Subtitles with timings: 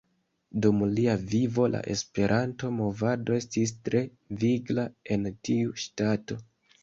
[0.65, 4.01] Dum lia vivo la Esperanto-movado estis tre
[4.45, 6.39] vigla en tiu ŝtato.